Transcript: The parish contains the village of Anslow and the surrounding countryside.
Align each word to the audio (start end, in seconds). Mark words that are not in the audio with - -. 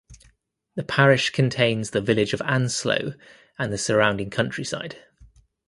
The 0.73 0.81
parish 0.83 1.29
contains 1.29 1.91
the 1.91 2.01
village 2.01 2.33
of 2.33 2.41
Anslow 2.41 3.13
and 3.59 3.71
the 3.71 3.77
surrounding 3.77 4.31
countryside. 4.31 4.95